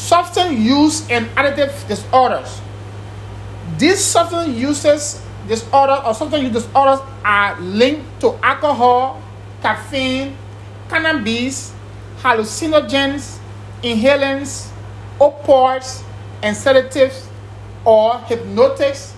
[0.00, 2.60] substance use and additive disorders.
[3.76, 9.22] These substance uses disorders or substance use disorders are linked to alcohol,
[9.60, 10.36] caffeine,
[10.88, 11.72] cannabis,
[12.22, 13.38] hallucinogens,
[13.82, 14.70] inhalants,
[15.20, 16.02] opioids,
[16.42, 17.28] and sedatives
[17.84, 19.14] or hypnotics,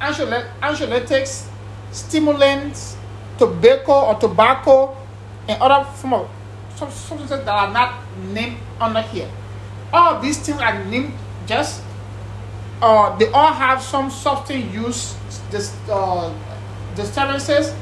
[0.00, 1.46] anxiolytics,
[1.92, 2.96] stimulants,
[3.38, 4.96] tobacco or tobacco,
[5.48, 6.30] and other form of
[6.74, 8.02] substances that are not
[8.34, 9.30] named under here.
[9.96, 11.14] All these things are named
[11.46, 11.80] just,
[12.82, 15.16] uh, they all have some substance use
[15.88, 16.34] uh,
[16.94, 17.72] disturbances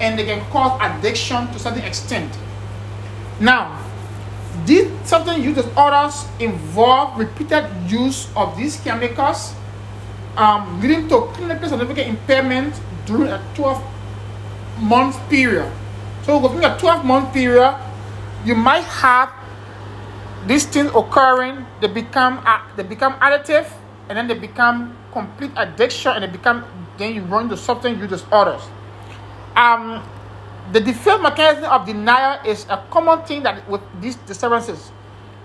[0.00, 2.36] and they can cause addiction to certain extent.
[3.38, 3.78] Now,
[4.66, 9.54] these substance use disorders involve repeated use of these chemicals,
[10.36, 12.74] um, leading to clinically significant impairment
[13.06, 13.82] during a 12
[14.80, 15.70] month period.
[16.24, 17.78] So, within a 12 month period,
[18.44, 19.30] you might have
[20.46, 21.66] these things occurring.
[21.80, 22.44] They become
[22.76, 23.70] they become additive,
[24.08, 26.64] and then they become complete addiction, and they become
[26.98, 28.62] then you run the something you disorders.
[29.56, 30.02] Um,
[30.72, 34.92] the defense mechanism of denial is a common thing that with these disturbances.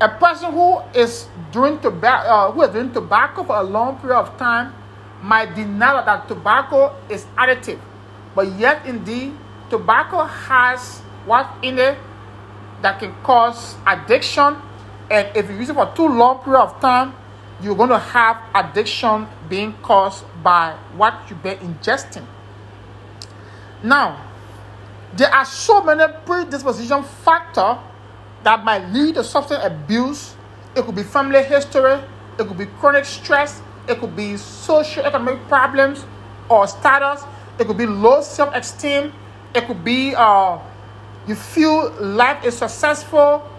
[0.01, 4.19] A person who is doing tobacco, uh, who is doing tobacco for a long period
[4.19, 4.73] of time,
[5.21, 7.79] might deny that tobacco is additive,
[8.35, 9.33] but yet indeed,
[9.69, 11.97] tobacco has what in it
[12.81, 14.57] that can cause addiction,
[15.09, 17.13] and if you use it for too long period of time,
[17.61, 22.25] you're going to have addiction being caused by what you've been ingesting.
[23.83, 24.25] Now,
[25.13, 27.77] there are so many predisposition factors
[28.43, 30.35] that might lead to substance abuse.
[30.75, 32.01] It could be family history,
[32.37, 36.05] it could be chronic stress, it could be socio-economic problems
[36.49, 37.23] or status,
[37.59, 39.13] it could be low self-esteem,
[39.53, 40.59] it could be uh,
[41.27, 43.49] you feel life is successful,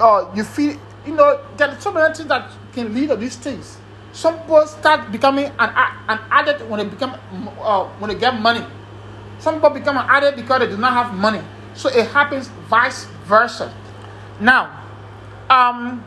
[0.00, 3.36] uh, you feel you know there are so many things that can lead to these
[3.36, 3.78] things.
[4.12, 5.70] Some people start becoming an,
[6.08, 7.14] an addict when they become
[7.60, 8.64] uh, when they get money.
[9.38, 11.42] Some people become an addict because they do not have money.
[11.74, 13.72] So it happens vice versa.
[14.40, 14.82] Now,
[15.50, 16.00] um,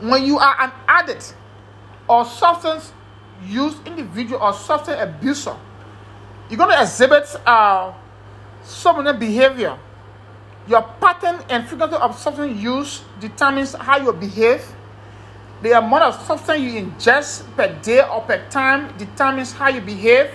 [0.00, 1.34] when you are an addict
[2.08, 2.92] or substance
[3.44, 5.56] use individual or substance abuser,
[6.48, 7.92] you're going to exhibit uh,
[8.62, 9.78] some behavior.
[10.68, 14.64] Your pattern and frequency of substance use determines how you behave.
[15.62, 20.30] The amount of substance you ingest per day or per time determines how you behave.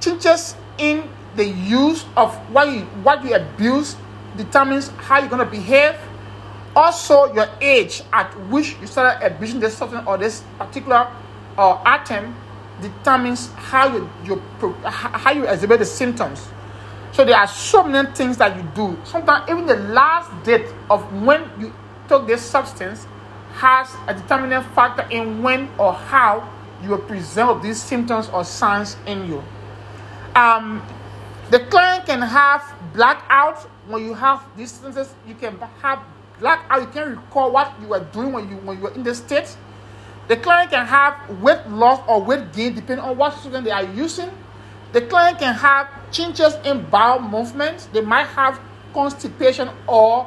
[0.00, 3.96] Changes in the use of what you what you abuse
[4.36, 5.96] determines how you're going to behave.
[6.76, 11.08] Also, your age at which you started abusing this substance or this particular
[11.56, 12.36] uh, item
[12.80, 14.40] determines how you, you
[14.84, 16.46] how you exhibit the symptoms.
[17.12, 18.96] So there are so many things that you do.
[19.04, 21.72] Sometimes even the last date of when you
[22.08, 23.06] took this substance
[23.54, 26.48] has a determining factor in when or how
[26.82, 29.42] you will present these symptoms or signs in you.
[30.34, 30.82] Um,
[31.50, 32.62] the client can have
[32.94, 33.58] blackout
[33.88, 35.14] when you have these instances.
[35.26, 36.00] You can have
[36.38, 36.80] blackout.
[36.82, 39.56] You can recall what you were doing when you when you were in the state.
[40.28, 43.84] The client can have weight loss or weight gain depending on what student they are
[43.84, 44.30] using.
[44.92, 47.86] The client can have changes in bowel movements.
[47.86, 48.60] They might have
[48.94, 50.26] constipation or,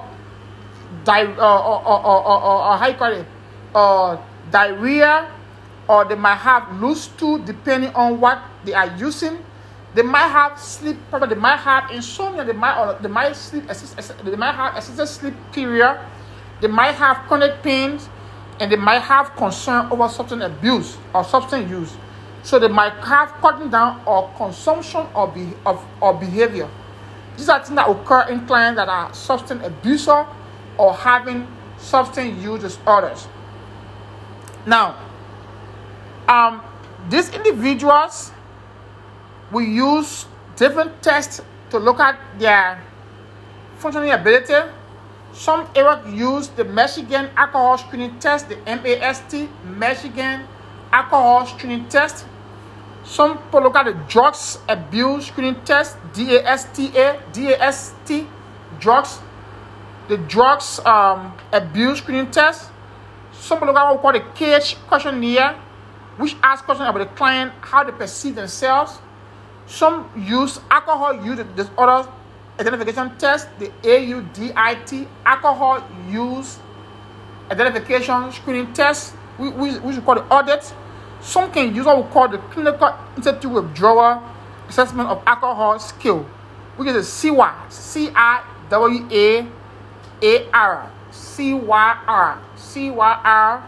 [1.04, 3.26] di- uh, or, or, or, or, or how you call it,
[3.76, 4.18] uh,
[4.52, 5.30] diarrhea,
[5.88, 9.44] or they might have loose stool depending on what they are using.
[9.94, 11.30] They might have sleep problem.
[11.30, 12.46] They might have insomnia.
[12.46, 13.68] They might or they might sleep.
[13.68, 16.00] They might have excessive sleep period.
[16.62, 18.08] They might have chronic pains,
[18.60, 21.92] and they might have concern over substance abuse or substance use.
[22.44, 26.70] So they might have cutting down or consumption or be, of or behavior.
[27.38, 30.26] These are things that occur in clients that are substance abuser
[30.78, 31.48] or having
[31.78, 33.28] substance use disorders.
[34.66, 34.98] Now,
[36.28, 36.62] um,
[37.10, 38.32] these individuals
[39.52, 40.26] we use
[40.56, 42.82] different tests to look at their
[43.78, 44.72] functioning ability.
[45.34, 50.48] Some areas use the Michigan Alcohol Screening Test, the MAST, Michigan
[50.92, 52.26] Alcohol Screening Test.
[53.04, 58.26] Some people look at the Drugs Abuse Screening Test, DASTA, DAST,
[58.80, 59.20] drugs,
[60.08, 62.70] the Drugs um, Abuse Screening Test.
[63.34, 65.54] Some people look at what we call the CAGE questionnaire,
[66.18, 69.00] which asks questions about the client, how they perceive themselves
[69.72, 72.08] some use alcohol use disorder
[72.60, 76.60] identification test, the AUDIT, alcohol use
[77.50, 80.74] identification screening test, which we, we should call the audit.
[81.22, 84.24] Some can use what we call the clinical institute withdrawal
[84.68, 86.26] assessment of alcohol skill,
[86.78, 89.48] which is a CWA, C I W A
[90.24, 90.92] A R.
[91.12, 92.40] CYR.
[92.56, 93.64] CYR.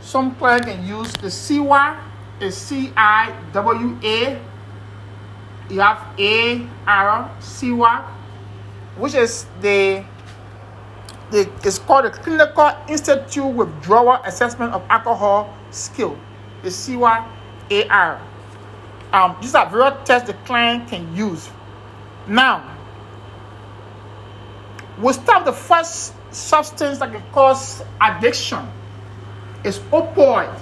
[0.00, 1.96] Some client can use the CY
[2.40, 4.40] is C I W A.
[5.70, 8.00] You have A R C Y,
[8.96, 10.04] which is the
[11.30, 16.18] the it's called the Clinical Institute Withdrawal Assessment of Alcohol Skill.
[16.62, 18.20] The CYAR.
[19.12, 21.50] Um, these are various tests the client can use.
[22.26, 22.76] Now,
[24.98, 28.66] we'll start the first substance that can cause addiction.
[29.64, 30.52] Is opioid.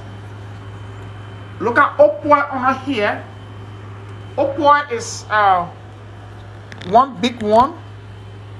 [1.61, 3.25] Look at opioid on here.
[4.37, 5.69] Opioid is uh,
[6.89, 7.73] one big one.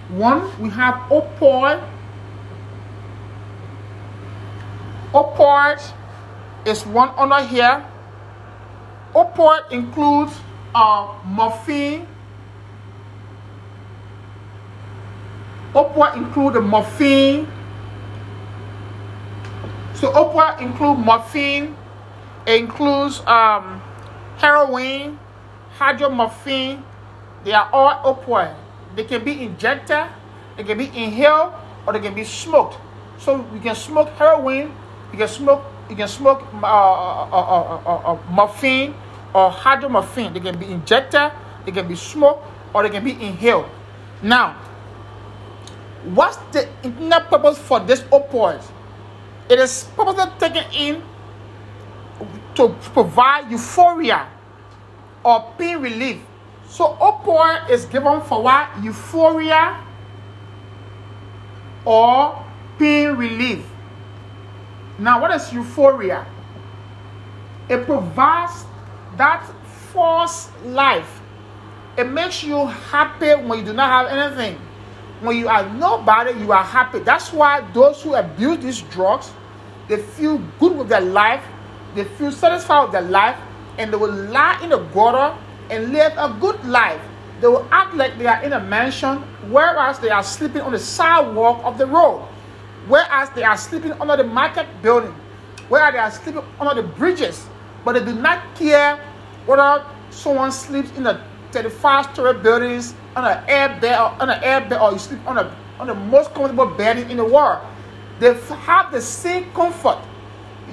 [0.09, 1.83] One, we have opioid.
[5.13, 5.93] Opioid
[6.65, 7.85] is one under here.
[9.15, 10.33] Opioid includes
[10.75, 12.07] uh, morphine.
[15.75, 17.47] Opioid include morphine.
[20.01, 21.77] So opioid include morphine,
[22.47, 23.83] it includes um,
[24.39, 25.19] heroin,
[25.77, 26.83] hydromorphine.
[27.45, 28.57] They are all opioid.
[28.97, 30.09] They can be injected,
[30.57, 31.53] they can be inhaled,
[31.87, 32.79] or they can be smoked.
[33.19, 34.73] So you can smoke heroin,
[35.13, 38.95] you can smoke, you can smoke uh, uh, uh, morphine
[39.35, 40.33] or hydromorphine.
[40.33, 41.33] They can be injected,
[41.67, 43.67] they can be smoked, or they can be inhaled.
[44.23, 44.55] Now,
[46.15, 48.63] what's the intended purpose for this opioid?
[49.49, 51.03] It is purposely taken in
[52.55, 54.29] to provide euphoria
[55.25, 56.19] or pain relief.
[56.69, 58.69] So opioid is given for what?
[58.83, 59.83] Euphoria
[61.85, 62.47] or
[62.79, 63.67] pain relief.
[65.01, 66.25] Now, what is euphoria?
[67.69, 68.65] It provides
[69.17, 69.45] that
[69.93, 71.21] false life.
[71.97, 74.61] It makes you happy when you do not have anything.
[75.21, 77.01] When you are nobody, you are happy.
[77.01, 79.33] That's why those who abuse these drugs,
[79.89, 81.43] they feel good with their life
[81.95, 83.37] they feel satisfied with their life
[83.79, 85.37] and they will lie in the gutter
[85.71, 87.01] and live a good life.
[87.41, 89.19] They will act like they are in a mansion,
[89.51, 92.29] whereas they are sleeping on the sidewalk of the road,
[92.91, 95.15] whereas they are sleeping under the market building,
[95.69, 97.47] where they are sleeping under the bridges,
[97.85, 98.97] but they do not care
[99.47, 101.21] whether someone sleeps in the
[101.53, 105.21] 35 story buildings on an air bed or on an air bed or you sleep
[105.27, 107.67] on a on the most comfortable bed in the world.
[108.19, 109.99] They have the same comfort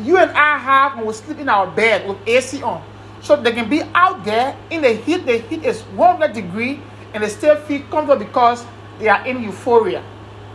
[0.03, 2.83] you and I have when we sleep in our bed with AC on.
[3.21, 5.25] So they can be out there in the heat.
[5.25, 6.79] The heat is 100 degree
[7.13, 8.65] and they still feel comfortable because
[8.99, 10.03] they are in euphoria.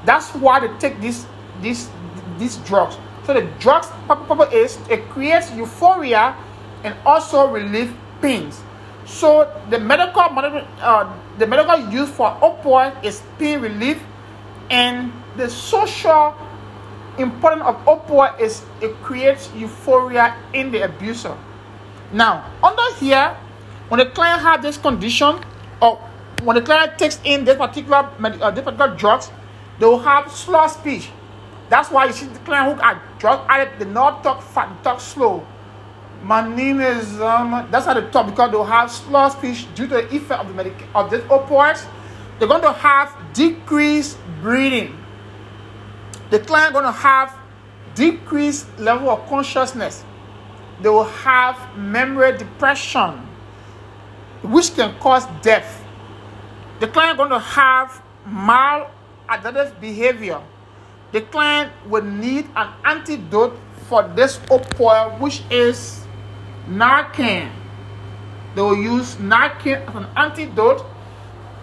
[0.04, 1.26] That's why they take these
[1.62, 1.88] these
[2.38, 2.98] these drugs.
[3.24, 3.88] So the drugs
[4.52, 6.36] is it creates euphoria
[6.84, 8.60] and also relieve pains.
[9.06, 14.02] So the medical uh, the medical use for opioid is pain relief,
[14.70, 16.34] and the social
[17.18, 21.36] important of opioid is it creates euphoria in the abuser.
[22.12, 23.36] Now, under here,
[23.88, 25.40] when the client has this condition,
[25.80, 25.96] or
[26.42, 29.30] when the client takes in this particular uh, this particular drugs,
[29.78, 31.10] they will have slow speech.
[31.72, 35.00] That's why you see the client who are drug addict, they not talk fast, talk
[35.00, 35.46] slow.
[36.22, 39.94] My name is um, that's how they talk because they'll have slow speech due to
[39.94, 41.86] the effect of the medic of this opioids.
[42.38, 44.98] They're going to have decreased breathing
[46.32, 47.36] the client going to have
[47.94, 50.02] decreased level of consciousness.
[50.81, 53.19] They will have memory depression,
[54.43, 55.84] which can cause death.
[56.81, 60.41] The client going to have maladaptive behavior.
[61.12, 66.04] The client will need an antidote for this opioid, which is
[66.66, 67.52] Narcan.
[68.54, 70.84] They will use Narcan as an antidote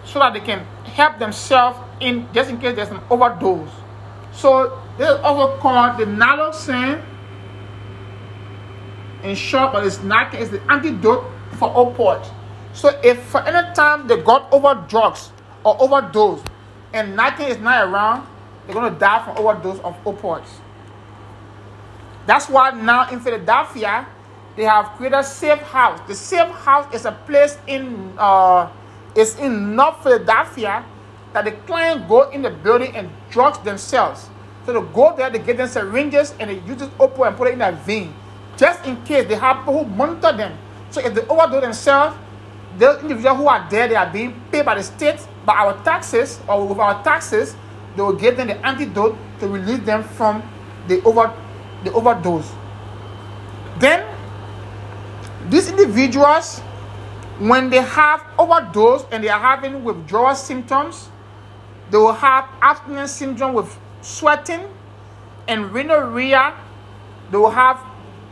[0.04, 3.70] so that they can help themselves in just in case there's an overdose.
[4.32, 7.04] So this is also called the naloxone.
[9.22, 11.24] In short, but it's not it's the antidote
[11.58, 12.32] for opioids.
[12.72, 15.32] So if for any time they got over drugs
[15.64, 16.42] or overdose
[16.92, 18.26] and nothing is not around,
[18.66, 20.48] they're gonna die from overdose of opioids.
[22.26, 24.06] That's why now in Philadelphia
[24.56, 26.00] they have created a safe house.
[26.06, 28.70] The safe house is a place in uh,
[29.14, 30.84] is in North Philadelphia
[31.32, 34.28] that the client go in the building and drugs themselves.
[34.66, 37.48] So they go there, they get them syringes, and they use this opioid and put
[37.48, 38.14] it in a vein.
[38.56, 40.58] Just in case they have people who monitor them.
[40.90, 42.16] So if they overdose themselves,
[42.78, 46.40] the individuals who are there, they are being paid by the state, by our taxes,
[46.48, 47.56] or with our taxes,
[48.00, 50.42] they will give them the antidote to release them from
[50.88, 51.30] the over
[51.84, 52.50] the overdose.
[53.78, 54.08] Then
[55.50, 56.60] these individuals,
[57.40, 61.10] when they have overdose and they are having withdrawal symptoms,
[61.90, 63.68] they will have abstinence syndrome with
[64.00, 64.64] sweating
[65.46, 66.56] and rhinorrhea.
[67.30, 67.84] They will have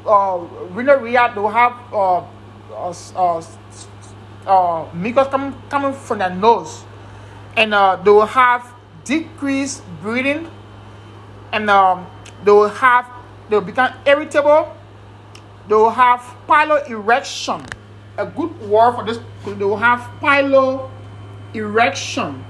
[0.06, 0.38] uh,
[0.72, 1.32] rhinorrhea.
[1.34, 2.24] They will have uh,
[2.72, 3.42] uh, uh,
[4.46, 6.84] uh, mucus coming, coming from their nose,
[7.54, 8.77] and uh, they will have
[9.08, 10.48] decreased breathing,
[11.52, 12.06] and um,
[12.44, 13.06] they will have
[13.48, 14.76] they will become irritable.
[15.66, 17.66] They will have piloerection.
[18.18, 19.18] A good word for this.
[19.44, 22.44] They will have piloerection.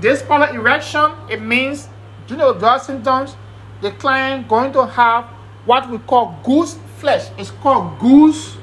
[0.00, 1.88] This piloerection it means
[2.26, 3.36] during the withdrawal symptoms,
[3.80, 5.24] the client going to have
[5.64, 7.28] what we call goose flesh.
[7.38, 8.56] It's called goose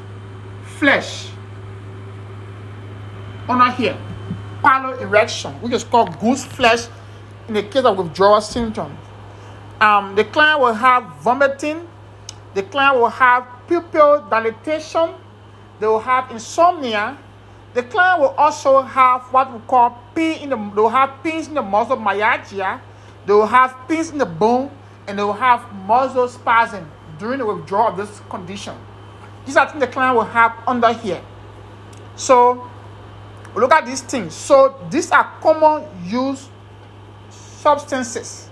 [0.77, 1.29] flesh.
[3.47, 3.97] Under here,
[4.63, 6.87] piloerection, which is called goose flesh
[7.47, 8.97] in the case of withdrawal symptoms.
[9.81, 11.87] Um, the client will have vomiting.
[12.53, 15.15] The client will have pupil dilatation.
[15.79, 17.17] They will have insomnia.
[17.73, 20.57] The client will also have what we call pain in the.
[20.57, 22.81] They will have pains in the muscle myalgia.
[23.25, 24.71] They will have pains in the bone,
[25.07, 28.75] and they will have muscle spasm during the withdrawal of this condition.
[29.45, 31.21] These are things the client will have under here.
[32.15, 32.68] So
[33.55, 34.33] look at these things.
[34.33, 36.49] So these are common use
[37.31, 38.49] substances.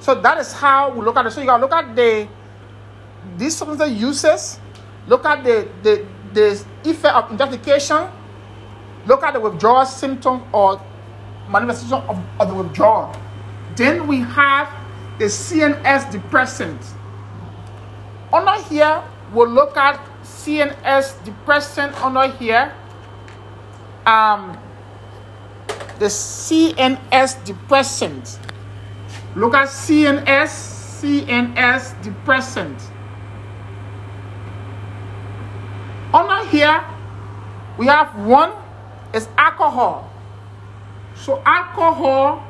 [0.00, 1.30] So that is how we look at it.
[1.32, 2.28] So you gotta look at the
[3.36, 4.60] these substances uses,
[5.06, 8.08] look at the the, the effect of intoxication,
[9.06, 10.80] look at the withdrawal symptom or
[11.48, 13.14] manifestation of, of the withdrawal.
[13.76, 14.68] Then we have
[15.18, 16.80] the CNS depressant.
[18.32, 19.02] Under here,
[19.32, 22.74] we'll look at CNS depressant under here.
[24.06, 24.58] Um,
[25.98, 28.38] the CNS depressant.
[29.36, 30.50] Look at CNS,
[31.00, 32.80] CNS depressant.
[36.12, 36.84] Under here,
[37.78, 38.52] we have one
[39.14, 40.10] is alcohol.
[41.14, 42.44] So alcohol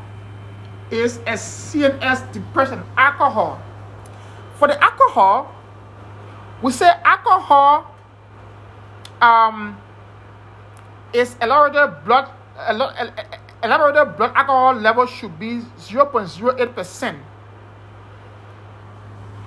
[0.91, 2.85] is a CNS depressant.
[2.97, 3.61] Alcohol.
[4.57, 5.55] For the alcohol,
[6.63, 7.95] we say alcohol
[9.21, 9.79] um,
[11.13, 12.29] is elevated blood
[13.63, 17.19] elevated blood alcohol level should be 0.08%.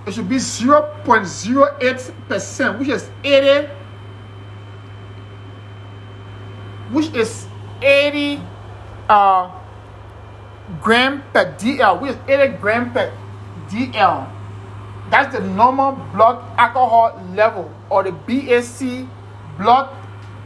[0.07, 3.67] It should be 0.08%, which is 80,
[6.91, 7.47] which is
[7.81, 8.39] 80
[9.09, 9.51] uh,
[10.81, 13.11] gram per DL, which is 80 gram per
[13.69, 14.29] DL.
[15.09, 19.07] That's the normal blood alcohol level or the BAC
[19.57, 19.89] blood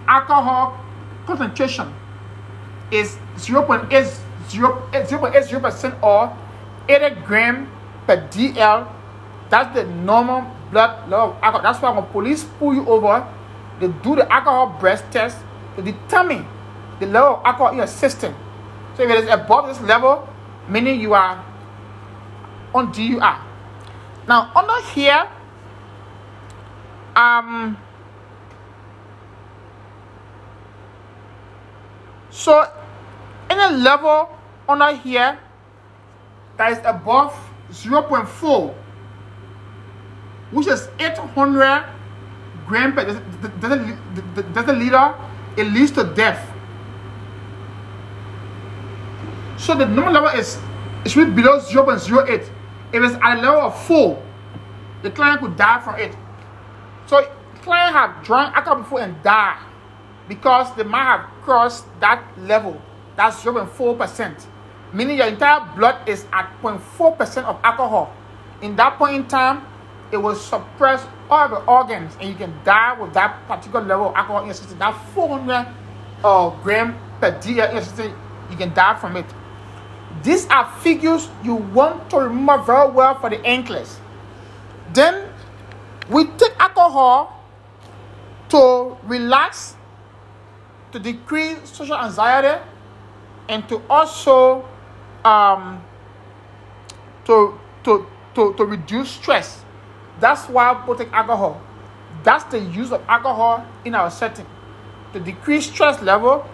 [0.07, 0.77] alcohol
[1.29, 1.93] concentration
[2.91, 6.35] is 0.80% or
[6.87, 7.69] 80 gram
[8.07, 8.87] per DL.
[9.49, 11.61] That's the normal blood level of alcohol.
[11.61, 13.27] That's why when police pull you over,
[13.79, 15.37] they do the alcohol breath test
[15.75, 16.45] to determine
[16.99, 18.35] the level of alcohol in your system.
[18.95, 20.27] So if it is above this level,
[20.67, 21.43] meaning you are
[22.73, 23.39] on DUI.
[24.27, 25.27] Now under here,
[27.15, 27.77] um,
[32.39, 32.71] so
[33.49, 34.29] any level
[34.69, 35.37] under here
[36.55, 37.35] that is above
[37.69, 38.73] 0.4,
[40.51, 41.83] which is 800
[42.65, 43.03] gram per
[44.53, 45.19] deciliter,
[45.57, 46.39] it leads to death.
[49.57, 50.57] So the normal level is
[51.03, 52.39] it should be below 0.08.
[52.39, 52.49] If
[52.93, 54.23] it's at a level of 4,
[55.01, 56.15] the client could die from it.
[57.05, 57.29] So
[57.63, 59.57] client have drunk alcohol before and die
[60.29, 62.81] because they might have crossed that level
[63.19, 64.45] that's 0.4%.
[64.93, 68.15] Meaning your entire blood is at 0.4% of alcohol.
[68.61, 69.67] In that point in time,
[70.09, 74.15] it will suppress all the organs and you can die with that particular level of
[74.15, 74.79] alcohol in your system.
[74.79, 75.67] That 400
[76.23, 78.17] uh, gram per day in your system,
[78.49, 79.25] you can die from it.
[80.23, 83.97] These are figures you want to remember very well for the NCLEX.
[84.93, 85.27] Then
[86.09, 87.43] we take alcohol
[88.47, 89.75] to relax,
[90.91, 92.61] to decrease social anxiety,
[93.47, 94.67] and to also
[95.25, 95.83] um,
[97.25, 98.05] to, to,
[98.35, 99.63] to, to reduce stress.
[100.19, 101.61] That's why people take alcohol.
[102.23, 104.45] That's the use of alcohol in our setting
[105.13, 106.47] to decrease stress level,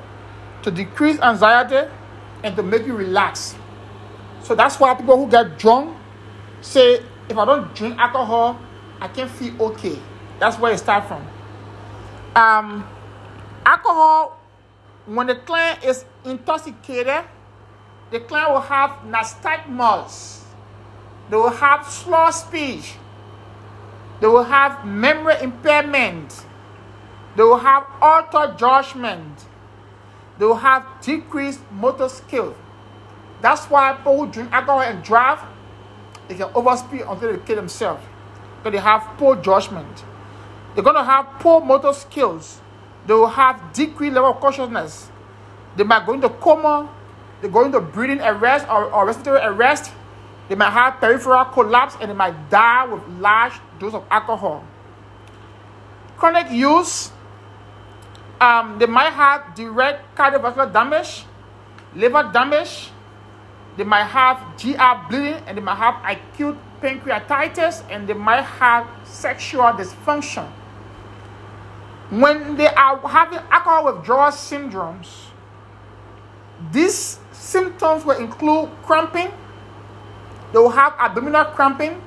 [0.63, 1.89] to decrease anxiety,
[2.44, 3.56] and to make you relax.
[4.44, 5.96] So that's why people who get drunk
[6.62, 8.60] say, if I don't drink alcohol,
[9.01, 9.98] I can't feel okay.
[10.39, 11.25] That's where it starts from.
[12.36, 12.88] Um,
[13.65, 14.39] alcohol
[15.05, 17.24] when the client is intoxicated,
[18.12, 20.41] the client will have nystagmus.
[21.29, 22.95] They will have slow speech.
[24.19, 26.45] They will have memory impairment.
[27.36, 29.45] They will have auto judgment.
[30.39, 32.55] They will have decreased motor skills.
[33.41, 35.39] That's why people who drink alcohol and drive,
[36.27, 38.03] they can overspeed until they kill themselves.
[38.57, 40.03] Because they have poor judgment.
[40.74, 42.62] They're going to have poor motor skills.
[43.07, 45.09] They will have decreased level of consciousness.
[45.75, 46.89] They might go into coma.
[47.41, 49.91] They go into breathing arrest or, or respiratory arrest.
[50.50, 54.63] They might have peripheral collapse and they might die with large dose of alcohol.
[56.17, 57.12] Chronic use,
[58.39, 61.25] um, they might have direct cardiovascular damage,
[61.95, 62.91] liver damage,
[63.77, 64.77] they might have GI
[65.09, 70.50] bleeding and they might have acute pancreatitis and they might have sexual dysfunction.
[72.09, 75.07] When they are having alcohol withdrawal syndromes,
[76.71, 79.31] these symptoms will include cramping,
[80.53, 82.01] they will have abdominal cramping,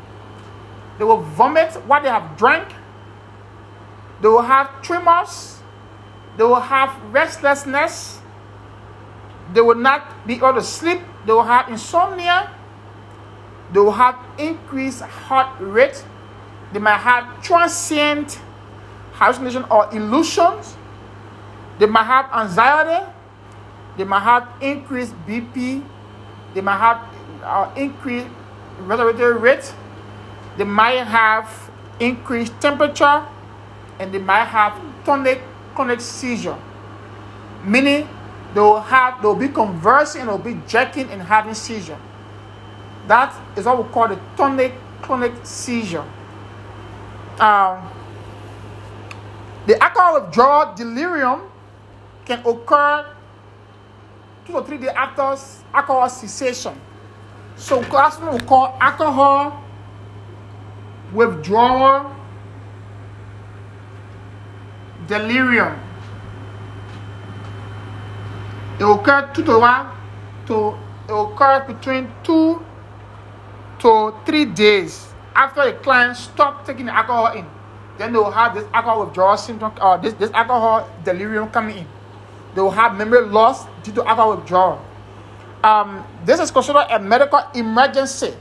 [0.99, 2.73] they will vomit what they have drank,
[4.23, 5.61] they will have tremors,
[6.37, 8.21] they will have restlessness,
[9.53, 12.51] they will not be able to sleep, they will have insomnia,
[13.73, 16.05] they will have increased heart rate,
[16.73, 18.41] they might have transient
[19.19, 20.77] hallucination or illusions,
[21.79, 23.05] they might have anxiety,
[23.97, 25.85] they might have increased BP,
[26.55, 27.03] they might have
[27.43, 28.29] uh, increased
[28.81, 29.75] respiratory rate,
[30.57, 33.25] they might have increased temperature,
[33.99, 35.43] and they might have tonic
[35.75, 36.59] clonic seizure,
[37.65, 38.09] meaning
[38.55, 41.99] they will have they will be conversing and they'll be jerking and having seizure.
[43.09, 46.05] That is what we call the tonic clonic seizure.
[47.41, 47.89] Um,
[49.69, 51.43] the alcohol withdrawal delirium
[52.25, 53.05] can occur
[54.47, 55.37] two or three days after
[55.75, 56.73] alcohol cessation.
[57.55, 59.63] So what we call alcohol
[61.13, 62.17] withdrawal
[65.07, 65.79] delirium.
[68.81, 69.87] It occurs two to one
[70.47, 72.65] to it occurs between two
[73.81, 77.58] to three days after the client stopped taking alcohol in.
[77.99, 81.79] Then they will have this alcohol withdrawal syndrome or uh, this, this alcohol delirium coming
[81.79, 81.87] in.
[82.55, 84.85] They will have memory loss due to alcohol withdrawal.
[85.65, 88.35] Um, this is considered a medical emergency.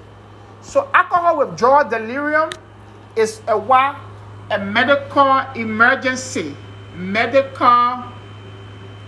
[0.62, 2.52] So alcohol withdrawal delirium
[3.16, 3.98] is a what?
[4.52, 6.56] A medical emergency.
[6.96, 8.04] Medical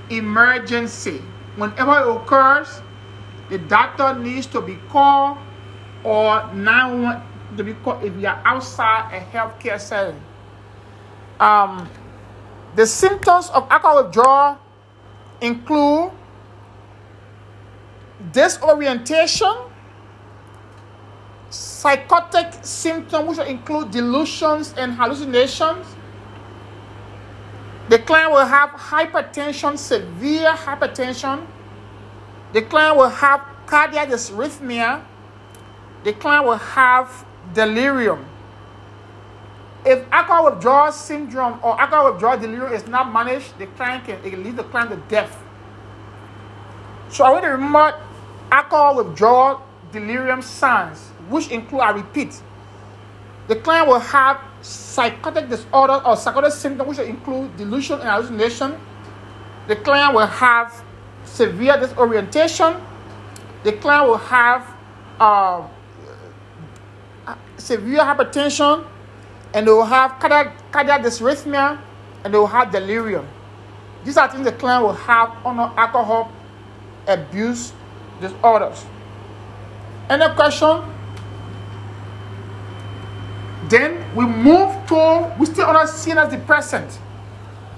[0.10, 1.22] emergency.
[1.56, 2.82] Whenever it occurs,
[3.50, 5.38] the doctor needs to be called
[6.04, 7.22] or 911
[7.58, 10.20] to be called if you are outside a healthcare setting.
[11.40, 11.90] Um,
[12.76, 14.58] the symptoms of alcohol withdrawal
[15.42, 16.12] include
[18.32, 19.56] disorientation,
[21.50, 25.88] psychotic symptoms, which include delusions and hallucinations.
[27.88, 31.48] The client will have hypertension, severe hypertension.
[32.54, 35.04] The client will have cardiac arrhythmia.
[36.04, 38.29] The client will have delirium.
[39.86, 44.30] If alcohol withdrawal syndrome or alcohol withdrawal delirium is not managed, the client can, it
[44.30, 45.42] can lead the client to death.
[47.10, 48.00] So I want to remember
[48.52, 49.62] alcohol withdrawal
[49.92, 52.42] delirium signs, which include, I repeat,
[53.48, 58.80] the client will have psychotic disorder or psychotic symptoms, which include delusion and hallucination.
[59.68, 60.84] The client will have
[61.24, 62.76] severe disorientation.
[63.64, 64.76] The client will have
[65.20, 65.68] uh,
[67.58, 68.86] severe hypertension,
[69.54, 71.80] and they will have cardiac, dysrhythmia,
[72.24, 73.28] and they will have delirium.
[74.04, 76.32] These are things the client will have under alcohol
[77.08, 77.74] abuse
[78.22, 78.86] disorders.
[80.10, 80.84] Any question?
[83.70, 87.00] Then we move to, we still under CNS depressant.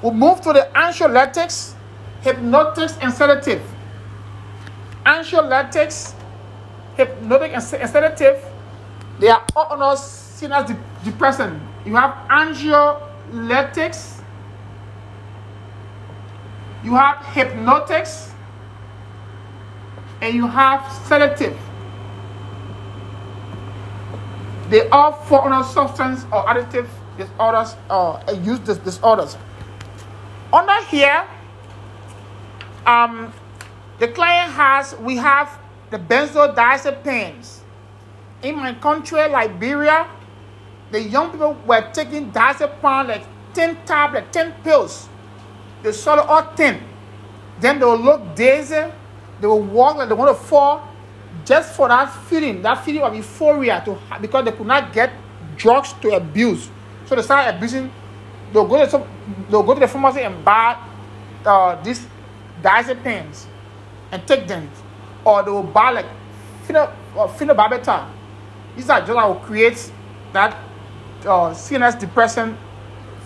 [0.01, 1.73] We move to the anxiolytics,
[2.21, 3.61] hypnotics, and sedative.
[5.05, 6.13] Anxiolytics,
[6.95, 8.43] hypnotic, and sedative,
[9.19, 9.77] they are all
[10.41, 10.77] CNS de-
[11.11, 11.61] depressant.
[11.85, 14.21] You have anxiolytics,
[16.83, 18.31] you have hypnotics,
[20.21, 21.57] and you have sedative.
[24.69, 29.37] They all fall under substance or additive disorders or uh, use disorders.
[30.51, 31.23] Under here,
[32.87, 33.31] um,
[33.99, 35.59] the client has we have
[35.91, 37.59] the benzodiazepines.
[38.41, 40.07] In my country, Liberia,
[40.91, 43.23] the young people were taking diazepam like
[43.53, 45.09] 10 tablets, 10 pills.
[45.83, 46.81] They swallow all 10.
[47.59, 48.91] Then they will look dizzy.
[49.39, 50.87] They will walk like they want to fall
[51.45, 55.11] just for that feeling, that feeling of euphoria to because they could not get
[55.57, 56.69] drugs to abuse.
[57.05, 57.91] So they started abusing.
[58.53, 59.07] They'll go to
[59.49, 60.77] they'll go to the pharmacy and buy
[61.45, 62.05] uh, these
[62.61, 63.45] diazepams
[64.11, 64.69] and take them.
[65.25, 66.05] or they will buy like
[66.67, 68.07] phenobarbital.
[68.75, 69.91] These are drugs that will create
[70.33, 70.57] that
[71.25, 72.57] uh, CNS depressant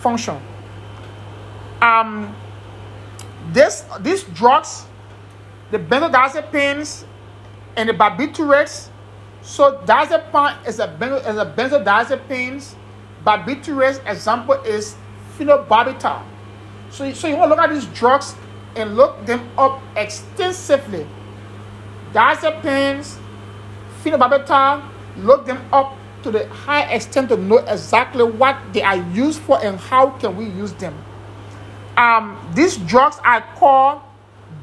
[0.00, 0.40] function.
[1.80, 2.34] Um,
[3.52, 4.86] this these drugs,
[5.70, 7.04] the benzodiazepines
[7.76, 8.88] and the barbiturates.
[9.42, 12.74] So diazepam is a benzo, is a benzodiazepines.
[13.24, 14.96] Barbiturates example is
[15.38, 16.22] phenobarbital.
[16.90, 18.34] So, so you want to look at these drugs
[18.76, 21.06] and look them up extensively.
[22.12, 23.18] Diazepams,
[24.02, 29.40] phenobarbital, look them up to the high extent to know exactly what they are used
[29.40, 30.94] for and how can we use them.
[31.96, 34.02] Um, these drugs are called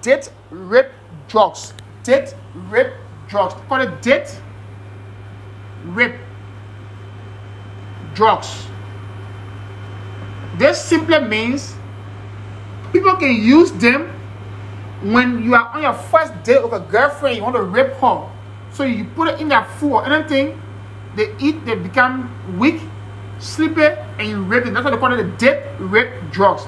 [0.01, 0.91] date rape
[1.27, 1.73] drugs.
[2.03, 2.35] Date
[2.69, 2.93] rape
[3.27, 3.55] drugs.
[3.67, 4.39] Call it date
[5.85, 6.15] rape
[8.13, 8.67] drugs.
[10.57, 11.73] This simply means
[12.91, 14.09] people can use them
[15.03, 18.29] when you are on your first date with a girlfriend, you want to rape her.
[18.71, 20.59] So you put it in their food or anything,
[21.15, 22.81] they eat, they become weak,
[23.39, 23.83] sleepy,
[24.19, 24.73] and them.
[24.73, 26.63] That's why they call it the date rape drugs.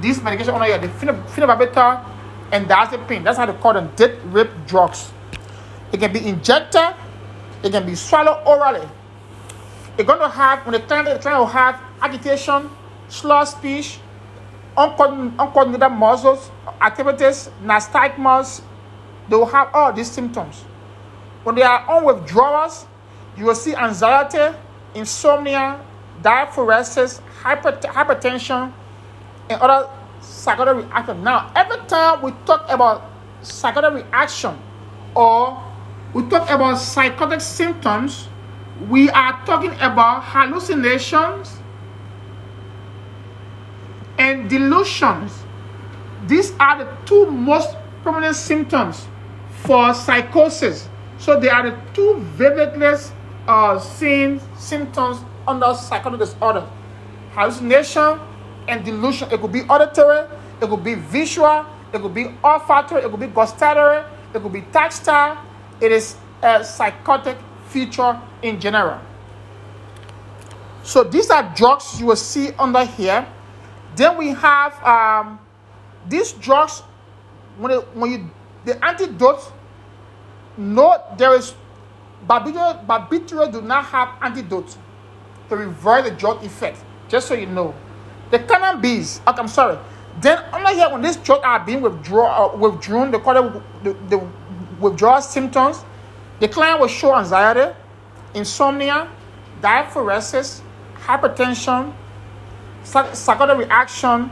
[0.00, 2.04] This medication on here, the phenobarbital
[2.52, 3.24] and diazepam.
[3.24, 5.12] That's how they call them date rape drugs.
[5.92, 6.94] It can be injected,
[7.62, 8.86] it can be swallowed orally.
[9.96, 12.68] You're going to have, when the client, the client to have agitation,
[13.08, 13.98] slur speech,
[14.76, 18.60] uncoordinated muscles, activities, nystagmus,
[19.28, 20.62] they will have all these symptoms.
[21.44, 22.86] When they are on withdrawals,
[23.36, 24.56] you will see anxiety,
[24.94, 25.80] insomnia,
[26.22, 28.72] diaphoresis, hypertension,
[29.50, 31.22] and other psychotic reaction.
[31.22, 33.10] Now, every time we talk about
[33.42, 34.58] psychotic reaction
[35.14, 35.62] or
[36.12, 38.28] we talk about psychotic symptoms,
[38.88, 41.58] we are talking about hallucinations,
[44.18, 45.44] and delusions.
[46.26, 49.06] These are the two most prominent symptoms
[49.62, 50.88] for psychosis.
[51.18, 52.96] So they are the two vividly
[53.46, 56.66] uh, seen symptoms under psychotic disorder.
[57.32, 58.20] Hallucination
[58.68, 59.28] and delusion.
[59.30, 60.26] It could be auditory,
[60.60, 64.62] it could be visual, it could be olfactory, it could be gustatory, it could be
[64.72, 65.38] tactile.
[65.80, 67.36] It is a psychotic
[67.68, 69.00] feature in general.
[70.82, 73.26] So these are drugs you will see under here.
[73.96, 75.38] Then we have um,
[76.08, 76.82] these drugs.
[77.56, 78.30] When it, when you
[78.64, 79.52] the antidote,
[80.56, 81.54] no, there is
[82.26, 83.52] barbiturate.
[83.52, 84.76] Do not have antidote
[85.48, 86.78] to reverse the drug effect.
[87.08, 87.74] Just so you know,
[88.30, 89.20] the cannabis.
[89.26, 89.78] Okay, I'm sorry.
[90.20, 94.28] Then under here, when these drugs are being withdraw, uh, withdrawn, it the, the
[94.80, 95.84] withdrawal symptoms.
[96.40, 97.74] The client will show anxiety,
[98.34, 99.08] insomnia,
[99.60, 100.60] diaphoresis,
[100.96, 101.92] hypertension,
[102.82, 104.30] psychotic reaction,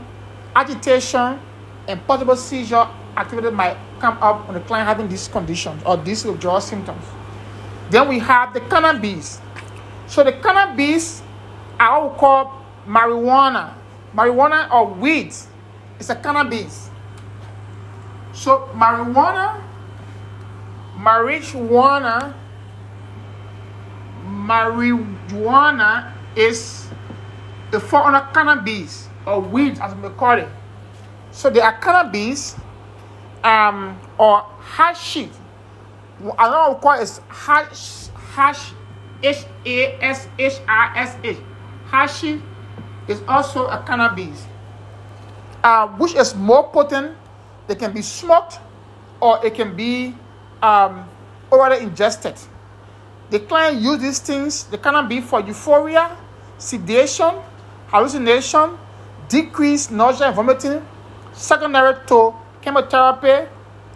[0.55, 1.39] agitation,
[1.87, 6.25] and possible seizure activity might come up when the client having these conditions or these
[6.25, 7.03] withdrawal symptoms.
[7.93, 9.39] Then we have the cannabis.
[10.07, 11.21] So the cannabis,
[11.79, 13.75] I will call marijuana.
[14.15, 15.31] Marijuana or weed
[15.99, 16.89] is a cannabis.
[18.33, 19.61] So marijuana,
[20.97, 22.33] marijuana,
[24.25, 26.87] marijuana is
[27.69, 30.49] the fall under cannabis or weed as we call it.
[31.29, 32.55] So there are cannabis
[33.43, 35.29] um, or hashish.
[36.19, 38.73] Another call is hash hash
[39.21, 41.37] H A S H I S H.
[41.89, 42.41] Hashish
[43.07, 44.45] is also a cannabis,
[45.63, 47.15] uh, which is more potent.
[47.67, 48.59] It can be smoked
[49.21, 50.15] or it can be
[50.61, 51.07] um,
[51.51, 52.35] orally ingested.
[53.29, 56.17] The client use these things, the cannabis for euphoria,
[56.57, 57.41] sedation,
[57.87, 58.77] hallucination,
[59.29, 60.85] decreased nausea and vomiting,
[61.31, 63.49] secondary to chemotherapy,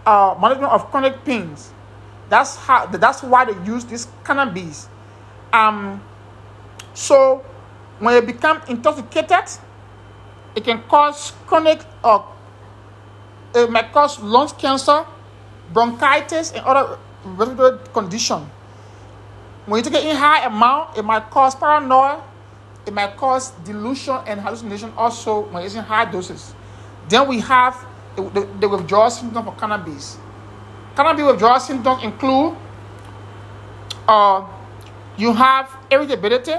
[0.06, 1.74] uh, management of chronic pains.
[2.30, 2.86] That's how.
[2.88, 4.88] That's why they use this cannabis.
[5.54, 6.02] Um,
[6.94, 7.46] so
[8.00, 9.50] when you become intoxicated,
[10.56, 12.26] it can cause chronic or
[13.56, 15.06] it might cause lung cancer,
[15.74, 18.50] bronchitis, and other respiratory condition.
[19.66, 22.24] When you take it in high amount, it might cause paranoia,
[22.86, 26.54] it might cause delusion and hallucination also when it's in high doses.
[27.10, 27.86] Then we have
[28.16, 30.18] the, the, the withdrawal symptoms for cannabis.
[30.98, 32.58] Cannabis withdrawal symptoms include
[34.08, 34.44] uh,
[35.16, 36.56] you have irritability,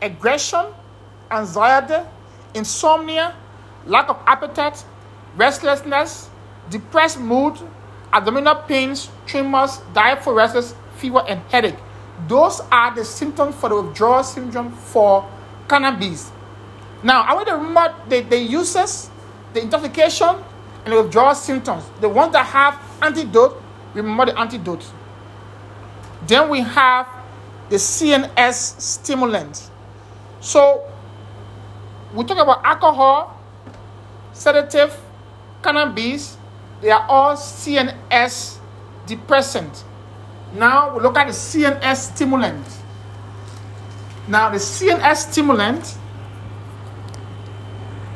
[0.00, 0.66] aggression,
[1.28, 2.08] anxiety,
[2.54, 3.34] insomnia,
[3.86, 4.84] lack of appetite,
[5.36, 6.30] restlessness,
[6.70, 7.58] depressed mood,
[8.12, 11.74] abdominal pains, tremors, diaphoresis, fever, and headache.
[12.28, 15.28] Those are the symptoms for the withdrawal syndrome for
[15.68, 16.30] cannabis.
[17.02, 19.10] Now, I want to remember the, the uses,
[19.52, 20.36] the intoxication,
[20.84, 21.82] and the withdrawal symptoms.
[22.00, 23.63] The ones that have antidote
[23.94, 24.84] Remember the antidote.
[26.26, 27.08] Then we have
[27.70, 29.70] the CNS stimulant.
[30.40, 30.84] So
[32.12, 33.40] we talk about alcohol,
[34.32, 34.98] sedative,
[35.62, 36.36] cannabis.
[36.80, 38.58] They are all CNS
[39.06, 39.84] depressant.
[40.54, 42.66] Now we look at the CNS stimulant.
[44.28, 45.98] Now the CNS stimulant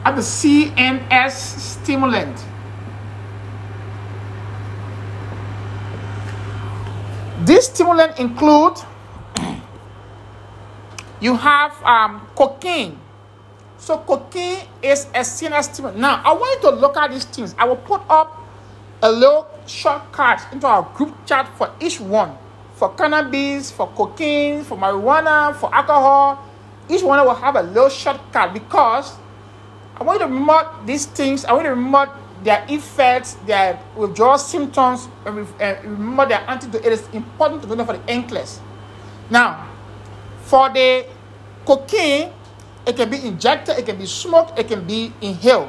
[0.05, 2.39] at the CNS stimulant.
[7.49, 8.77] This stimulant include
[11.19, 13.01] you have um, cocaine.
[13.79, 15.99] So cocaine is a CNS stimulant.
[15.99, 17.55] Now I want you to look at these things.
[17.57, 18.37] I will put up
[19.01, 22.37] a little shortcut into our group chat for each one.
[22.75, 26.45] For cannabis, for cocaine, for marijuana, for alcohol.
[26.87, 29.17] Each one will have a little shortcut because
[29.97, 31.47] I want you to remember these things.
[31.47, 35.37] I want you to remember their effects, their withdrawal symptoms, and
[35.85, 36.85] remember their antidote.
[36.85, 38.61] It is important to know for the NCLEX.
[39.31, 39.69] Now,
[40.45, 41.07] for the
[41.67, 42.33] cocaine,
[42.87, 45.69] it can be injected, it can be smoked, it can be inhaled.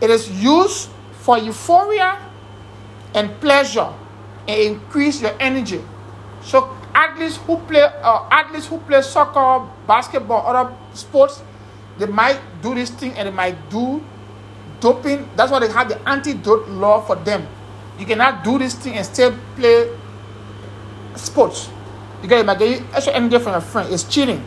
[0.00, 2.18] It is used for euphoria
[3.14, 3.92] and pleasure
[4.46, 5.82] and increase your energy.
[6.42, 11.42] So athletes who play uh, athletes who play soccer, basketball, other sports,
[11.98, 14.02] they might do this thing and they might do
[14.80, 15.28] doping.
[15.36, 17.46] That's why they have the antidote law for them.
[17.98, 19.90] You cannot do this thing and still play
[21.16, 21.70] sports.
[22.22, 23.92] Because it might get you extra energy from your friend.
[23.92, 24.42] It's cheating.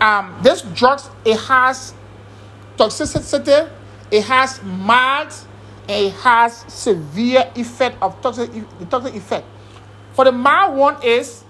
[0.00, 1.94] Um, this drugs it has
[2.76, 3.70] toxicity,
[4.10, 5.32] it has mild,
[5.88, 9.46] and it has severe effect of toxic the toxic effect.
[10.12, 11.44] For the mild one is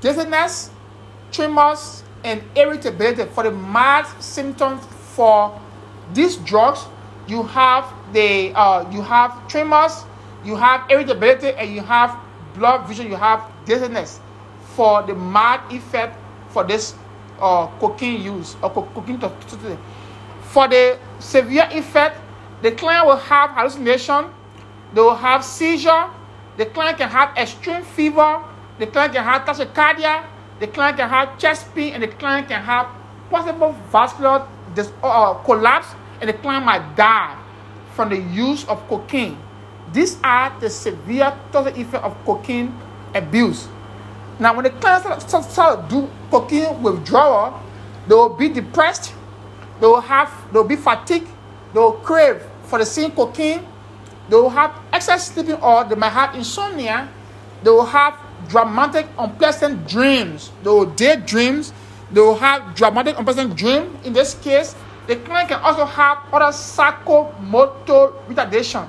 [0.00, 0.70] dizziness,
[1.32, 4.84] tremors, and irritability for the mild symptoms
[5.14, 5.58] for
[6.12, 6.86] these drugs
[7.26, 10.04] you have the uh, you have tremors
[10.44, 12.16] you have irritability and you have
[12.54, 14.20] blood vision you have dizziness
[14.74, 16.16] for the mild effect
[16.48, 16.94] for this
[17.40, 19.78] uh, cocaine use or co- cocaine toxicity
[20.42, 22.20] for the severe effect
[22.62, 24.26] the client will have hallucination
[24.94, 26.08] they will have seizure
[26.56, 28.42] the client can have extreme fever
[28.78, 30.24] the client can have tachycardia
[30.60, 32.88] the client can have chest pain and the client can have
[33.30, 37.36] possible vascular dis- uh, collapse and the client might die
[37.94, 39.38] from the use of cocaine.
[39.92, 42.74] These are the severe toxic effects of cocaine
[43.14, 43.68] abuse.
[44.38, 47.60] Now, when the client start, start, to do cocaine withdrawal,
[48.06, 49.14] they will be depressed,
[49.80, 51.28] they will have, they will be fatigued,
[51.72, 53.66] they will crave for the same cocaine,
[54.28, 57.08] they will have excess sleeping or they might have insomnia,
[57.62, 60.52] they will have dramatic, unpleasant dreams.
[60.62, 61.72] They will daydreams.
[62.10, 63.98] They will have dramatic, unpleasant dream.
[64.04, 64.74] In this case,
[65.06, 68.88] the client can also have other psychomotor retardation.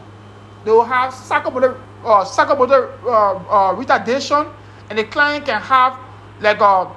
[0.65, 4.51] They will have psychomotor, uh, psychomotor uh, uh, retardation,
[4.89, 5.97] and the client can have
[6.41, 6.87] like uh,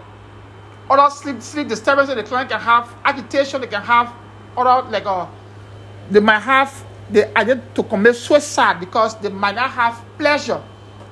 [0.88, 2.14] other sleep sleep disturbances.
[2.14, 3.60] The client can have agitation.
[3.60, 4.12] They can have
[4.56, 5.26] other like uh,
[6.10, 6.72] they might have
[7.10, 10.62] the idea to commit suicide because they might not have pleasure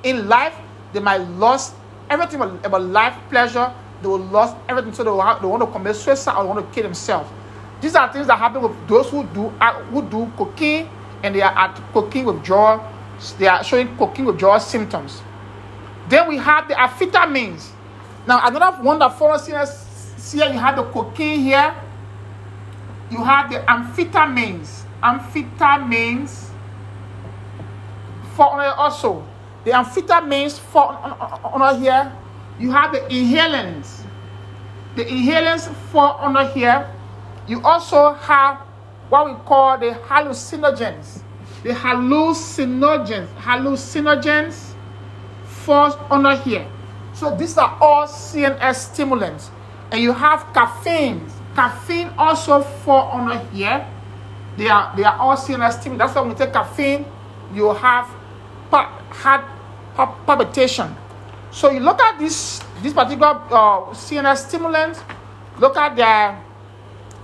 [0.03, 0.55] in life
[0.93, 1.71] they might lose
[2.09, 3.71] everything about life, pleasure.
[4.01, 6.65] They will lose everything, so they, will have, they want to commit suicide or want
[6.65, 7.29] to kill themselves.
[7.81, 10.89] These are things that happen with those who do uh, who do cocaine
[11.23, 12.85] and they are at cocaine withdrawal.
[13.37, 15.21] They are showing cocaine withdrawal symptoms.
[16.09, 17.69] Then we have the amphetamines.
[18.27, 19.65] Now another one that follows here,
[20.31, 21.73] here you have the cocaine here.
[23.11, 24.83] You have the amphetamines.
[25.01, 26.49] Amphetamines.
[28.35, 29.25] For also
[29.63, 30.97] the amphetamines fall
[31.53, 32.11] under here.
[32.59, 34.03] You have the inhalants.
[34.95, 36.89] The inhalants fall under here.
[37.49, 38.57] You also have
[39.09, 41.23] what we call the hallucinogens.
[41.63, 44.73] The hallucinogens, hallucinogens
[45.65, 46.67] falls under here.
[47.13, 49.49] So these are all CNS stimulants.
[49.91, 51.25] And you have caffeine.
[51.55, 53.83] Caffeine also fall under here.
[54.55, 56.13] They are they are all CNS stimulants.
[56.13, 57.03] That's why when you take caffeine,
[57.51, 58.05] you have
[58.69, 59.43] heart
[60.27, 60.95] palpitation.
[61.49, 65.03] So you look at this this particular uh, CNS stimulant,
[65.57, 66.37] look at their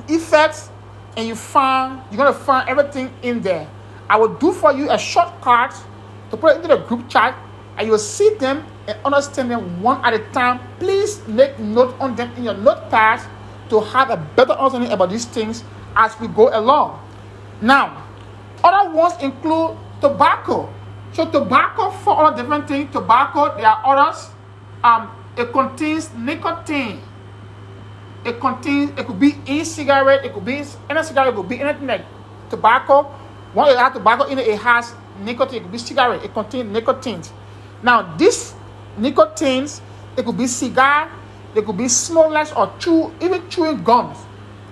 [0.08, 0.70] effects,
[1.18, 3.68] and you find you're gonna find everything in there.
[4.10, 5.74] I will do for you a shortcut
[6.30, 7.36] to put it into the group chat,
[7.78, 10.60] and you'll see them and understand them one at a time.
[10.80, 13.22] Please make note on them in your notepad
[13.70, 15.64] to have a better understanding about these things
[15.96, 17.02] as we go along.
[17.62, 18.06] Now,
[18.64, 20.70] other ones include tobacco.
[21.14, 22.92] So tobacco for all different things.
[22.92, 24.30] Tobacco, there are others.
[24.84, 27.02] Um, it contains nicotine.
[28.26, 31.88] It contains, it could be e-cigarette, it could be any cigarette, it could be anything
[31.88, 32.04] like
[32.50, 33.04] tobacco.
[33.54, 35.58] When it has tobacco in it, it has nicotine.
[35.58, 36.24] It could be cigarette.
[36.26, 37.22] It contains nicotine.
[37.84, 38.56] Now, these
[38.98, 39.82] nicotines,
[40.18, 41.10] it could be cigar,
[41.54, 44.18] they could be smokeless or chew, even chewing gums.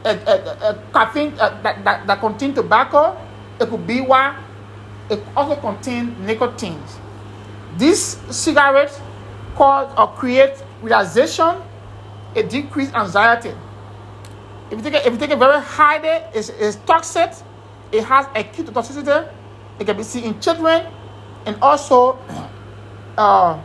[0.03, 3.15] A, a, a caffeine uh, that, that, that contain tobacco,
[3.59, 4.35] it could be what
[5.09, 6.81] it also contain nicotine.
[7.77, 8.99] This cigarette
[9.55, 11.61] cause or create relaxation,
[12.35, 13.53] a decreased anxiety.
[14.71, 17.31] If you take a, if you take it very high there, it's, it's toxic,
[17.91, 19.31] it has acute toxicity,
[19.79, 20.87] it can be seen in children,
[21.45, 22.17] and also
[23.17, 23.61] uh,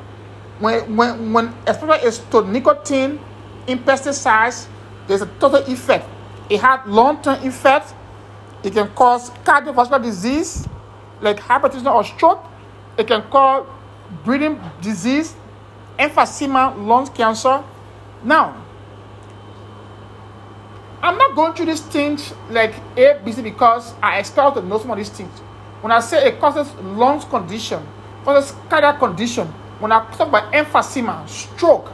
[0.59, 3.21] when, when, when especially it's to nicotine
[3.67, 4.67] in pesticides,
[5.07, 6.07] there's a total effect.
[6.51, 7.95] It has long-term effect.
[8.65, 10.67] It can cause cardiovascular disease
[11.21, 12.45] like hypertension or stroke.
[12.97, 13.67] It can cause
[14.25, 15.35] breathing disease,
[15.99, 17.63] emphysema, lung cancer.
[18.25, 18.65] Now,
[21.01, 24.79] I'm not going through these things like A, B, C because I expect to know
[24.79, 25.39] some of these things.
[25.81, 27.87] When I say it causes lungs condition,
[28.25, 29.47] causes cardiac condition,
[29.79, 31.93] when I talk about emphysema, stroke,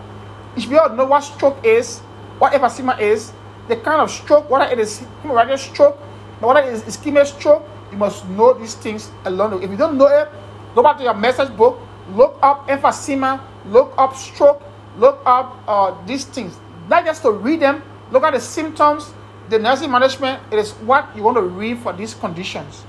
[0.57, 1.99] if you to know what stroke is,
[2.39, 3.33] what emphysema is,
[3.69, 5.97] the kind of stroke, whether it is hemorrhagic stroke,
[6.41, 9.63] whether it is ischemic stroke, you must know these things alone.
[9.63, 10.29] If you don't know it,
[10.75, 11.79] go back to your message book,
[12.15, 14.63] look up emphysema, look up stroke,
[14.97, 16.59] look up uh, these things.
[16.89, 19.13] Not just to read them, look at the symptoms,
[19.49, 20.43] the nursing management.
[20.53, 22.85] It is what you want to read for these conditions.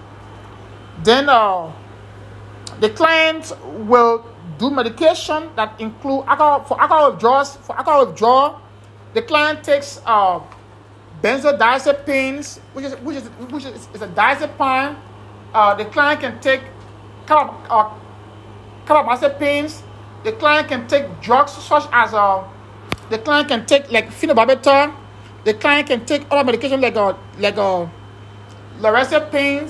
[1.03, 1.71] Then uh,
[2.79, 3.51] the client
[3.87, 4.25] will
[4.57, 7.55] do medication that include alcohol for alcohol withdrawals.
[7.57, 8.61] For alcohol withdrawal,
[9.13, 10.39] the client takes uh,
[11.21, 14.95] benzodiazepines, which is which is which is, is a diazepam.
[15.53, 16.61] Uh, the client can take
[17.25, 17.89] carb, uh.
[20.25, 22.43] The client can take drugs such as uh,
[23.09, 24.93] the client can take like phenobarbital.
[25.45, 27.88] The client can take other medication like uh, like uh,
[28.81, 29.69] lorazepam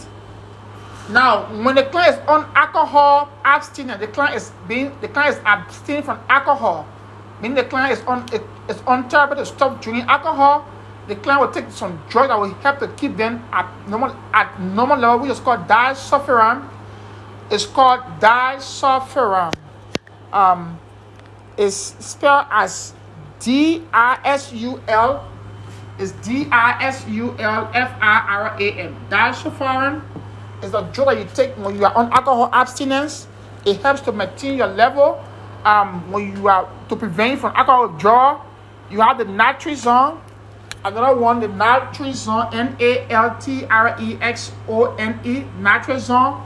[1.10, 5.41] now, when the client is on alcohol abstinence, the client is being the client is
[5.46, 6.88] abstaining from alcohol,
[7.41, 8.26] meaning the client is on
[8.68, 10.65] is on therapy to stop drinking alcohol.
[11.08, 14.60] The client will take some drug that will help to keep them at normal at
[14.60, 16.68] normal level, which is called disulfiram.
[17.52, 19.54] It's called disulfiram.
[20.36, 20.78] Um,
[21.58, 22.93] it's spelled as
[23.39, 25.32] D I S U L.
[25.98, 28.95] Is D I S U L F I R A M.
[29.10, 30.04] Disulfiram
[30.62, 33.28] is a drug that you take when you are on alcohol abstinence.
[33.65, 35.24] It helps to maintain your level.
[35.63, 38.41] Um, when you are to prevent from alcohol withdrawal,
[38.91, 40.19] you have the naltrexone.
[40.84, 46.45] Another one, the naltrexone, N A L T R E X O N E, naltrexone.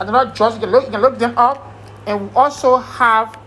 [0.00, 1.69] Another drug you can look, you can look them up.
[2.06, 3.38] And we also have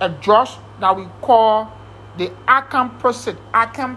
[0.00, 0.48] a drug
[0.80, 1.72] that we call
[2.16, 3.36] the acamprosate.
[3.52, 3.96] Acam,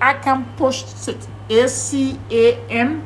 [0.00, 1.26] acamprosate.
[1.48, 3.04] A C A M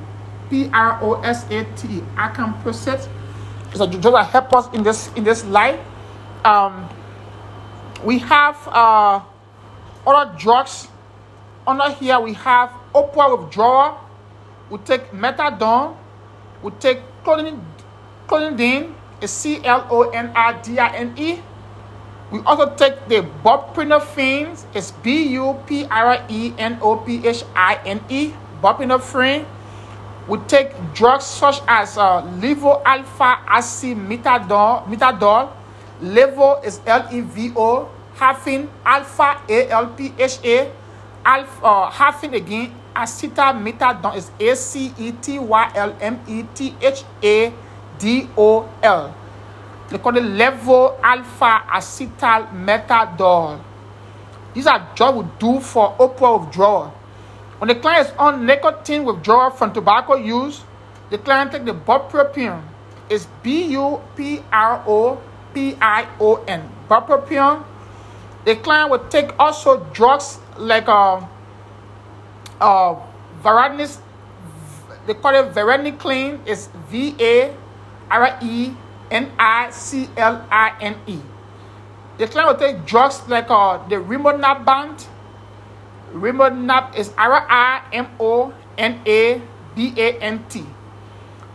[0.48, 2.00] P R O S A T.
[2.16, 3.08] Acamprosate.
[3.74, 5.78] A drug that help us in this in this life.
[6.44, 6.88] Um,
[8.04, 9.20] we have uh,
[10.06, 10.88] other drugs.
[11.66, 14.00] Under here we have opioid withdrawal.
[14.70, 15.96] We take methadone.
[16.62, 18.94] We take clonidine.
[19.20, 21.38] Is C L O N R D I N E.
[22.30, 24.56] We also take the buprenorphine.
[24.74, 28.32] It's B U P R E N O P H I N E.
[28.62, 29.44] Buprenorphine
[30.30, 35.50] we take drugs such as uh, levo alpha acetylmethadol, methadol.
[35.98, 40.70] Levo is L E V O, halfing alpha A L P H A,
[41.26, 46.76] alpha uh, halfing again acetylmethadol is A C E T Y L M E T
[46.80, 47.52] H A
[48.00, 49.14] D O L.
[49.90, 53.60] They call it levo alpha acetylmethadol.
[54.54, 56.92] These are drugs we do for opioid withdrawal.
[57.58, 60.64] When the client is on nicotine withdrawal from tobacco use,
[61.10, 62.62] the client take the bupropion.
[63.10, 63.90] It's B-U-P-R-O-P-I-O-N.
[66.88, 67.64] Bupropion.
[68.44, 71.20] The client will take also drugs like uh,
[72.60, 72.94] uh,
[73.42, 73.98] Varenicline.
[75.06, 76.40] They call it Varenicline.
[76.46, 76.68] It's
[78.10, 78.78] V-A-R-E-N-I-C-L-I-N-E.
[82.18, 85.06] The client will take drugs like uh, the Rimonabant
[86.12, 89.40] Rimonabant is R I M O N A
[89.76, 90.64] B A N T.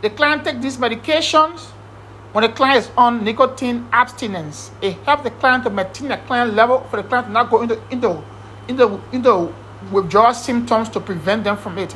[0.02, 1.66] The client take these medications
[2.32, 4.72] when the client is on nicotine abstinence.
[4.82, 7.62] It helps the client to maintain the client level for the client to not go
[7.62, 8.24] into into
[8.68, 9.54] into into
[9.92, 11.96] withdrawal symptoms to prevent them from it.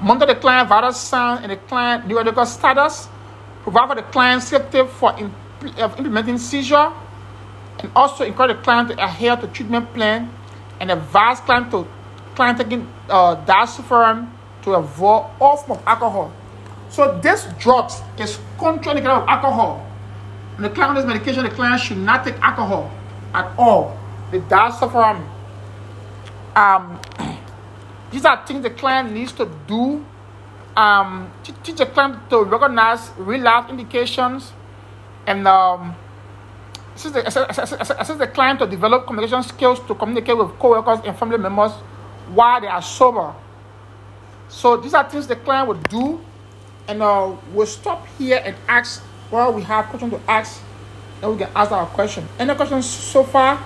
[0.00, 3.08] Monitor the client vital signs and the client neurological status.
[3.64, 6.92] Provide the client safety for implementing seizure,
[7.80, 10.30] and also encourage the client to adhere to treatment plan
[10.80, 11.86] and advise client to
[12.34, 14.30] client taking uh, disulfiram
[14.62, 16.32] to avoid all form of alcohol.
[16.90, 19.86] So this drugs is contraindicated with alcohol.
[20.56, 22.90] And the client on medication, the client should not take alcohol
[23.32, 23.98] at all.
[24.30, 25.26] The disulfiram.
[26.54, 27.00] Um,
[28.10, 30.04] these are things the client needs to do.
[30.76, 31.30] Um,
[31.62, 34.52] teach the client to recognize relapse indications
[35.24, 35.94] and um,
[36.96, 41.16] assist the, assist, assist the client to develop communication skills to communicate with co-workers and
[41.16, 41.72] family members
[42.34, 43.34] while they are sober.
[44.48, 46.20] So these are things the client would do,
[46.88, 49.02] and uh, we'll stop here and ask.
[49.30, 50.60] Well, we have questions to ask,
[51.22, 52.28] and we can ask our question.
[52.38, 53.64] Any questions so far?